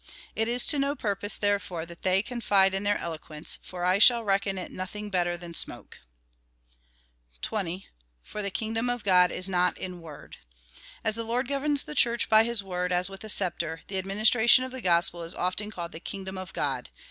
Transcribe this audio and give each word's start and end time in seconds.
It 0.35 0.47
is 0.47 0.65
to 0.65 0.79
no 0.79 0.95
purpose, 0.95 1.37
therefore, 1.37 1.85
that 1.85 2.01
they 2.01 2.23
confide 2.23 2.73
in 2.73 2.81
their 2.81 2.97
eloquence, 2.97 3.59
for 3.61 3.85
I 3.85 3.99
shall 3.99 4.23
reckon 4.23 4.57
it 4.57 4.71
nothing 4.71 5.11
bet 5.11 5.25
ter 5.27 5.37
than 5.37 5.53
smoke." 5.53 5.99
20. 7.43 7.85
For 8.23 8.41
the 8.41 8.49
kingdom 8.49 8.89
of 8.89 9.03
God 9.03 9.29
is 9.29 9.47
not 9.47 9.77
in 9.77 10.01
word. 10.01 10.37
As 11.03 11.13
the 11.13 11.23
Lord 11.23 11.47
governs 11.47 11.83
the 11.83 11.93
Church 11.93 12.29
by 12.29 12.43
his 12.43 12.63
word, 12.63 12.91
as 12.91 13.11
with 13.11 13.23
a 13.23 13.29
sceptre, 13.29 13.81
the 13.89 13.99
ad 13.99 14.07
ministration 14.07 14.63
of 14.63 14.71
the 14.71 14.81
gospel 14.81 15.21
is 15.21 15.35
often 15.35 15.69
called 15.69 15.91
the 15.91 15.99
kingdom 15.99 16.35
of 16.35 16.51
God. 16.51 16.89